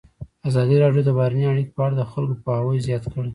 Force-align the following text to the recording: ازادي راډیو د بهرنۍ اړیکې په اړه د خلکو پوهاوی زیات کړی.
ازادي 0.49 0.75
راډیو 0.83 1.03
د 1.05 1.09
بهرنۍ 1.17 1.45
اړیکې 1.51 1.75
په 1.75 1.81
اړه 1.85 1.95
د 1.97 2.03
خلکو 2.11 2.41
پوهاوی 2.43 2.83
زیات 2.87 3.03
کړی. 3.13 3.29